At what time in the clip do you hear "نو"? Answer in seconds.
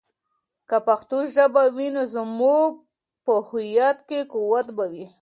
1.95-2.03